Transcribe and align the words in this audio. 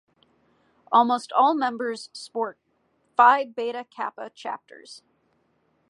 Almost 0.91 1.31
all 1.31 1.53
members 1.53 2.09
sport 2.11 2.57
Phi 3.15 3.45
Beta 3.45 3.85
Kappa 3.87 4.31
chapters. 4.33 5.03